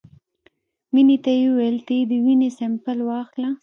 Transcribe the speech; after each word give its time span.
مينې 0.93 1.17
ته 1.23 1.31
يې 1.39 1.45
وويل 1.51 1.77
ته 1.85 1.93
يې 1.97 2.03
د 2.11 2.13
وينې 2.25 2.49
سېمپل 2.57 2.97
واخله. 3.03 3.49